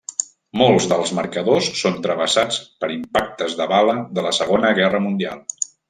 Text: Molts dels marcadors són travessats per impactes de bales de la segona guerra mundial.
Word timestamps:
Molts 0.61 0.87
dels 0.93 1.11
marcadors 1.17 1.67
són 1.81 2.01
travessats 2.07 2.59
per 2.85 2.91
impactes 2.97 3.57
de 3.61 3.71
bales 3.77 4.05
de 4.19 4.29
la 4.31 4.37
segona 4.43 4.77
guerra 4.81 5.05
mundial. 5.11 5.47